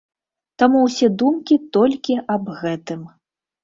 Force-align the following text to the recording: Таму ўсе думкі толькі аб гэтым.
Таму 0.63 0.79
ўсе 0.87 1.11
думкі 1.21 1.61
толькі 1.79 2.19
аб 2.33 2.53
гэтым. 2.61 3.11